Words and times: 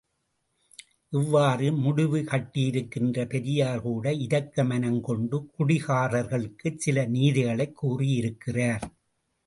இவ்வாறு 1.13 1.71
முடிவுகட்டியிருக்கின்ற 1.71 3.25
பெரியார்கூட 3.25 4.13
இரக்க 4.19 4.63
மனங்கொண்டு, 4.63 5.49
குடிகாரர்களுக்கு 5.59 6.73
சில 6.77 7.05
நீதிகளைக் 7.07 7.75
கூறியிருக்கிறார். 7.75 8.85